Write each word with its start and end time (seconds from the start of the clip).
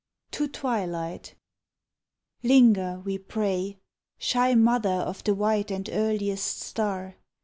TO 0.31 0.47
TWILIGHT 0.47 1.35
Linger, 2.41 2.99
we 3.05 3.19
pray, 3.19 3.77
Shy 4.17 4.55
mother 4.55 4.89
of 4.89 5.23
the 5.25 5.35
white 5.35 5.69
and 5.69 5.87
earliest 5.93 6.59
star! 6.61 7.17